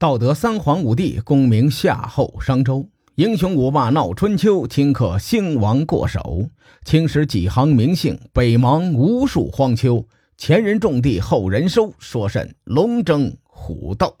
[0.00, 6.50] 道德三皇五帝，功名夏后商周，英雄五霸闹春秋，顷刻兴亡过手。
[6.84, 10.06] 青史几行名姓，北邙无数荒丘。
[10.36, 14.16] 前人种地，后人收，说甚龙争虎斗？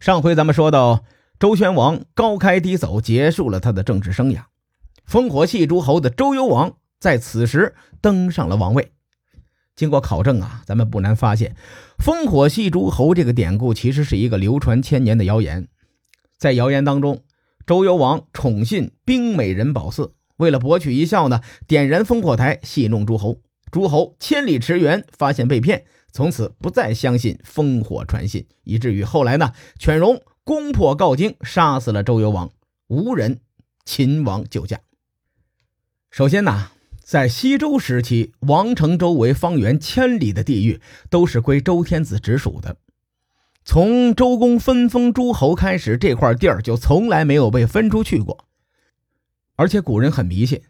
[0.00, 1.04] 上回咱们说到，
[1.38, 4.44] 周宣王高开低走，结束了他的政治生涯。
[5.06, 8.90] 烽火戏诸侯的周幽王在此时登上了王位。
[9.74, 11.56] 经过考证啊，咱们不难发现
[11.98, 15.68] ，“烽火戏诸侯”这个典故其实是一个流传千年的谣言。
[16.36, 17.22] 在谣言当中，
[17.66, 23.40] 周幽王宠信冰美人褒姒，为了博取一笑呢，点燃烽火台戏弄诸侯。
[23.70, 32.50] 诸侯千里驰援，发现被骗，从此不再相信烽火传信，以至于后来呢，犬戎攻破镐京，杀死了周幽王，
[32.88, 33.40] 无人
[33.86, 34.80] 秦王救驾。
[36.10, 36.71] 首先呢。
[37.04, 42.76] 在西周时期，王城周围方圆千里的地域都是归周天子直属的。
[43.64, 48.46] 从周公分封诸侯开始，这块地儿就从来没有被分出去过。
[49.56, 50.62] 而且古人很迷信，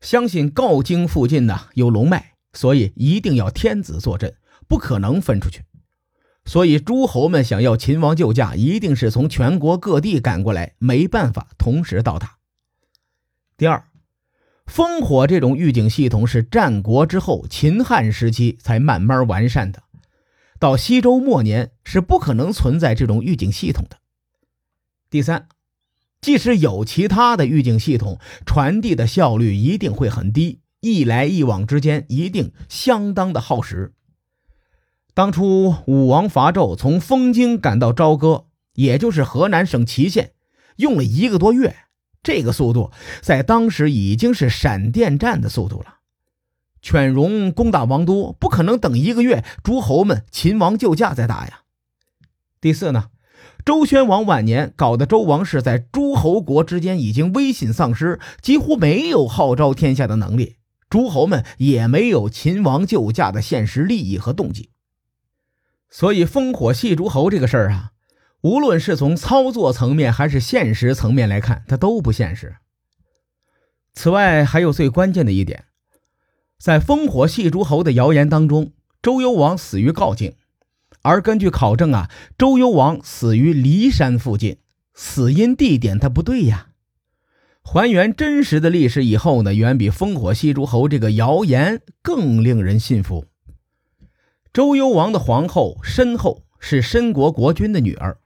[0.00, 4.34] 相信镐京附近呢有龙脉，所以一定要天子坐镇，
[4.66, 5.62] 不可能分出去。
[6.44, 12.38] 所以诸侯们想要秦王救驾，一定是从全国各地赶过来，没办法同时到达。
[13.56, 13.84] 第二。
[14.66, 19.82] 烽火这种预警系统是战国之后秦汉时期才慢慢完善的，
[20.58, 23.98] 到西周末年是不可能存在这种预警系统的。
[25.08, 25.48] 第三，
[26.20, 33.94] 即使有其他的预警系统，传递的效率一定会很低，一来一往之间一定相当的耗时。
[35.14, 40.32] 当初武王伐纣从封京赶到朝歌，也就是河南省淇县，
[40.76, 41.76] 用了一个多月。
[42.26, 42.90] 这个速度
[43.22, 45.98] 在当时已经是闪电战的速度了。
[46.82, 51.60] 犬戎攻打王都，不可能等一个月，诸侯们秦王救驾再打呀。
[52.60, 53.10] 第四呢，
[53.64, 60.56] 周宣王晚年搞得周王室在诸侯国之间已经威信丧失，几乎没有号召天下的能力，
[60.90, 64.70] 诸侯们也没有秦王救驾的现实利益和动机。
[65.88, 67.92] 所以烽火戏诸侯这个事儿啊。
[68.46, 72.54] 无论是从操作层面还是现实层面来看，它都不现实。
[73.92, 75.64] 此外，还有最关键的一点，
[76.56, 78.70] 在烽火戏诸侯的谣言当中，
[79.02, 80.36] 周幽王死于镐京，
[81.02, 82.08] 而根据考证啊，
[82.38, 84.58] 周幽王死于骊山附近，
[84.94, 86.68] 死因地点它不对呀。
[87.64, 93.26] 还原真实的历史以后呢，远比烽火戏诸侯这个谣言更令人信服。
[94.52, 98.18] 周幽王的皇后申后是申国国君的女儿。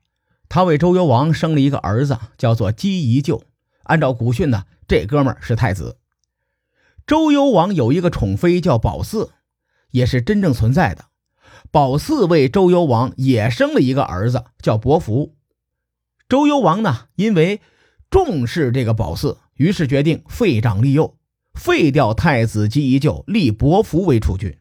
[0.51, 3.41] 他为周幽王生了一个儿子，叫做姬宜臼。
[3.85, 5.99] 按照古训呢，这哥们儿是太子。
[7.07, 9.31] 周幽王有一个宠妃叫褒姒，
[9.93, 11.07] 也是真正存在的。
[11.71, 15.37] 褒姒为周幽王也生了一个儿子，叫伯服。
[16.29, 17.61] 周幽王呢，因为
[18.11, 21.17] 重视这个褒姒，于是决定废长立幼，
[21.55, 24.59] 废掉太子姬宜臼，立伯服为储君。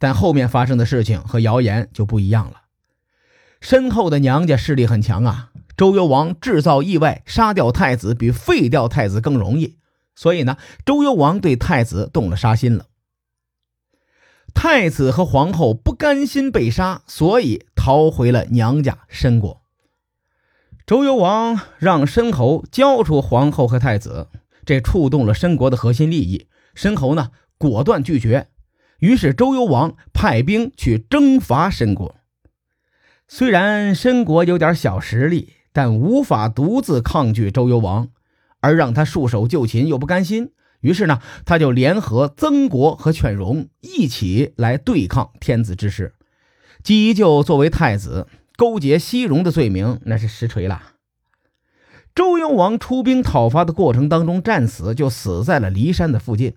[0.00, 2.61] 但后面发生的事情和谣言就不一样了。
[3.62, 5.50] 身后的娘家势力很强啊！
[5.76, 9.78] 周幽王制造意外杀掉太子，比废掉太子更容易，
[10.16, 12.86] 所以呢，周幽王对太子动了杀心了。
[14.52, 19.62] 太子和皇后不甘心被杀，所以逃回了娘家申国。
[20.84, 24.26] 周幽王让申侯交出皇后和太子，
[24.66, 26.48] 这触动了申国的核心利益。
[26.74, 28.48] 申侯呢，果断拒绝，
[28.98, 32.16] 于是周幽王派兵去征伐申国。
[33.34, 38.08] 虽然申国有点小实力，但无法独自抗拒周幽王，
[38.60, 40.52] 而让他束手就擒又不甘心。
[40.82, 46.12] 于是呢，他就联合曾国和犬戎一起来对抗天子之师。
[46.82, 48.28] 姬宜臼作为太子，
[48.58, 50.82] 勾结西戎的罪名那是实锤了。
[52.14, 56.56] 周幽王出兵讨伐的过程当中战死，就死在了骊山的附近，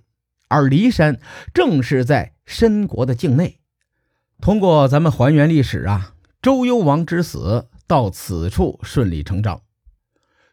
[0.50, 1.22] 而骊山
[1.54, 3.60] 正是在申国的境内。
[4.42, 6.12] 通过咱们还原历史啊。
[6.46, 9.64] 周幽王之死到此处顺理成章，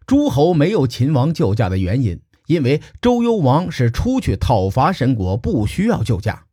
[0.06, 6.46] 诸侯没有秦王救驾的原因，因为周幽王是出去讨伐申国，不需要救驾；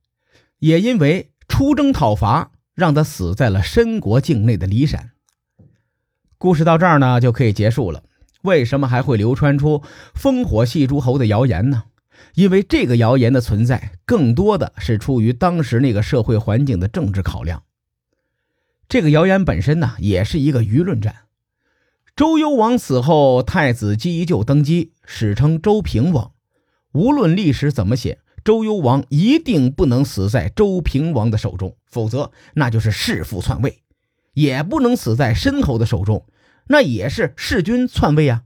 [0.58, 5.12] 也因为出征讨伐让他死在了申国境内的骊山。
[6.38, 8.04] 故事到这儿呢就可以结束了。
[8.42, 9.82] 为什么还会流传出
[10.14, 11.86] 烽火戏诸侯的谣言呢？
[12.34, 17.64] 因为这个谣言的存在，更多的是出于当时那个社会环境的政治考量。
[18.90, 21.16] 这个谣言本身呢，也是一个舆论战。
[22.16, 26.32] 周幽王死后，太子姬宜臼登基，史称周平王。
[26.94, 33.84] 无论历史怎么写，周幽王一定不能死在周平王的手中，否则那就是弑父篡位。
[34.34, 36.26] 也不能死在申侯的手中，
[36.68, 38.42] 那也是弑君篡位啊。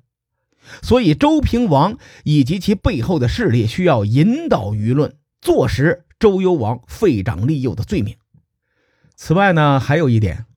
[0.81, 8.17] 所以周平王以及其背后的势力需要引导舆论，坐实周幽王废长立幼的罪名。
[9.25, 10.47] 此外呢，还有一点，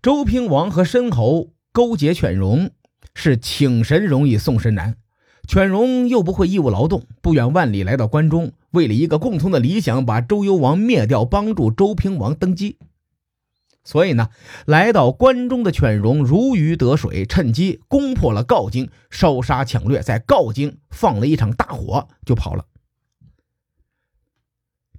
[0.00, 2.70] 周平王和申侯勾结犬戎，
[3.12, 4.96] 是请神容易送神难。
[5.46, 12.78] 犬戎又不会义务劳动，不远万里来到关中，为了一个共同的理想，把周幽王灭掉，帮助周平王登基。
[13.84, 14.30] 所以呢，
[14.64, 22.64] 来到关中的犬戎如鱼得水，趁机攻破了镐京，烧杀抢掠，在镐京放了一场大火，就跑了。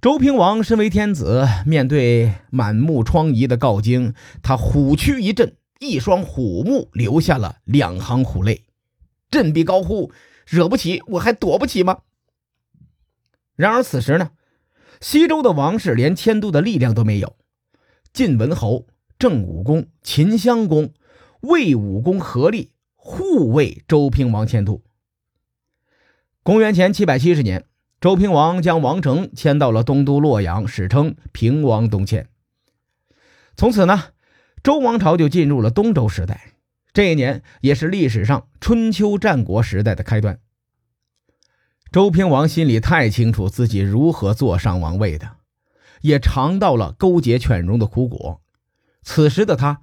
[0.00, 8.62] 周平王身为天子，面对满目疮痍的镐京，他虎躯一震，一双虎目流下了两行虎泪，
[9.28, 10.12] 振臂高呼。
[10.46, 11.98] 惹不起，我还躲不起吗？
[13.56, 14.30] 然而此时呢，
[15.00, 17.36] 西周的王室连迁都的力量都没有。
[18.12, 18.86] 晋文侯、
[19.18, 20.94] 郑武公、秦襄公、
[21.40, 24.80] 魏武公合力护卫周平王迁都。
[26.44, 27.64] 公元前七百七十年，
[28.00, 32.28] 周平王将王城迁到了东都洛阳，史称平王东迁。
[33.56, 34.10] 从此呢，
[34.62, 36.52] 周王朝就进入了东周时代。
[36.92, 40.38] 这一年也是历史上春秋战国时代的开端。
[41.90, 45.32] 周平王心里太清楚自己如何坐上王位的，
[46.02, 48.40] 也尝到了勾结犬戎的苦果。
[49.02, 49.80] 此时的他，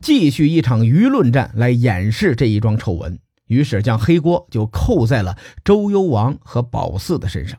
[0.00, 3.20] 继续一场舆论战来掩饰这一桩丑闻，
[3.52, 7.58] 于是将黑锅就扣在了周幽王和褒姒的身上。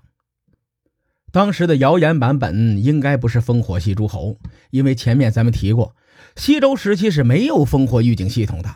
[1.31, 4.37] 当时的谣言版本应该不是烽火戏诸侯，
[4.71, 5.95] 因为前面咱们提过，
[6.35, 8.69] 西周时期是没有烽火预警系统的。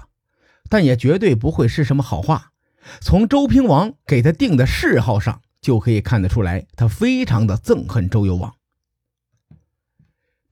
[0.70, 2.52] 但也绝对不会是什么好话。
[3.00, 8.54] 从周平王给他定的谥号上就可以看得出来，他非常的憎恨周幽王。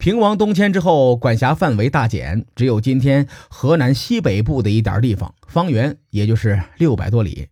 [0.06, 7.48] 平王东迁之后，管辖范围大减，只有今天河南西北部的一点地方，方圆也就是六百多里。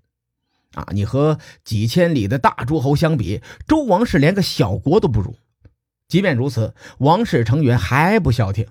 [0.75, 5.35] 啊，你和几千里的大诸侯相比，周王室连个小国都不如。
[6.07, 8.67] 即便如此，王室成员还不消停。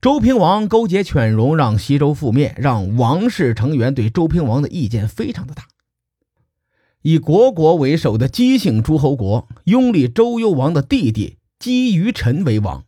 [0.00, 5.64] 周平王勾结犬戎，让西周覆灭，让王室成员对周平王的意见非常的大。
[7.02, 12.86] 以国国为首的姬姓诸侯国拥立周幽王的弟弟姬于臣为王，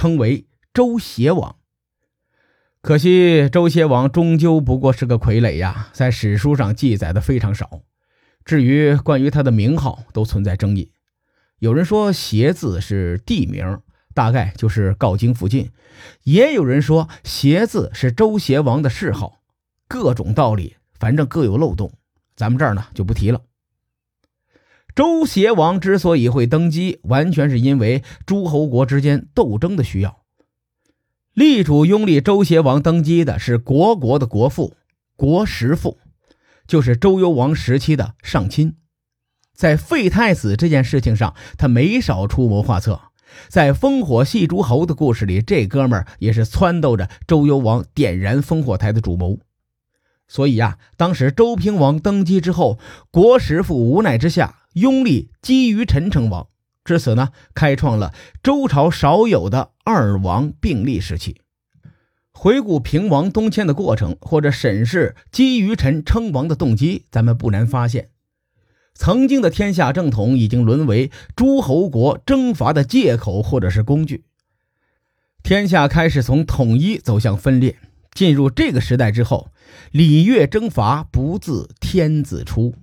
[0.00, 1.56] 称为周邪王。
[2.80, 7.82] 可惜周邪王终究不过是个傀儡呀，在史书上记载的非常少。
[8.42, 10.92] 至于关于他的名号，都存在争议。
[11.58, 13.82] 有人说“邪”字是地名。
[14.14, 15.70] 大概就是镐京附近，
[16.24, 19.42] 也有人说“邪”字是周邪王的谥号，
[19.86, 21.92] 各种道理，反正各有漏洞，
[22.34, 23.40] 咱们这儿呢就不提了。
[24.94, 30.20] 周邪王之所以会登基，完全是因为诸侯国之间斗争的需要。
[31.32, 34.74] 力主拥立周邪王登基的是国国的国父
[35.16, 35.98] 国实父，
[36.66, 38.76] 就是周幽王时期的上卿，
[39.54, 43.00] 在废太子这件事情上，他没少出谋划策。
[43.48, 49.38] 在烽火戏诸侯的故事里，这哥们儿也是撺掇着周幽王点燃烽火台的主谋。
[50.26, 52.80] 所以呀，当时周平王登基之后，
[53.12, 56.48] 国师父无奈之下拥立姬于臣称王，
[56.84, 61.40] 至此呢，开创了周朝少有的二王并立时期。
[62.32, 68.10] 回顾平王东迁的过程，或者审视姬于臣称王的动机，咱们不难发现。
[68.94, 74.24] 曾经的天下正统已经沦为诸侯国征伐的借口或者是工具，
[75.42, 77.76] 天下开始从统一走向分裂。
[78.12, 79.50] 进入这个时代之后，
[79.92, 82.74] 礼乐征伐不自天子出，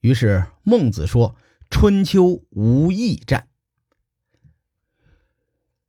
[0.00, 1.34] 于是孟子说
[1.70, 3.48] ：“春秋无义战。”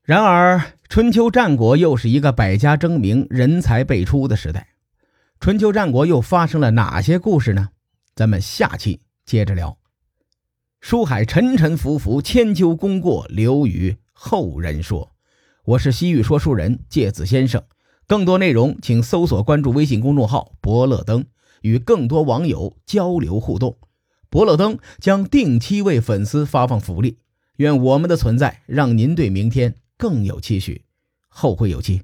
[0.03, 4.69] 然而，春秋战国又是一个百家争鸣、人才辈出的时代。
[5.39, 7.69] 春秋战国又发生了哪些故事呢？
[8.15, 9.01] 咱们下期。
[9.25, 9.79] 接着聊，
[10.79, 15.15] 书海沉沉浮浮，千秋功过留与后人说。
[15.63, 17.63] 我是西域说书人介子先生，
[18.05, 21.25] 更多内容请搜索关注微信公众号“伯乐灯”，
[21.63, 23.79] 与更多网友交流互动。
[24.35, 27.19] 伯乐灯将定期为粉丝发放福利，
[27.55, 30.83] 愿我们的存在让您对明天更有期许。
[31.29, 32.01] 后会有期。